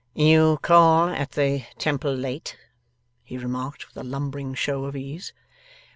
[0.15, 2.57] 'You call at the Temple late,'
[3.21, 5.31] he remarked, with a lumbering show of ease.